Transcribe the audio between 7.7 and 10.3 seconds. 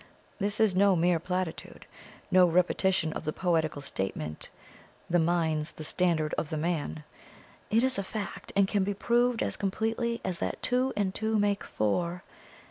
is a fact, and can be proved as completely